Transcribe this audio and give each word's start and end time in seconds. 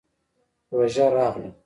روژه 0.71 1.05
راغله. 1.15 1.49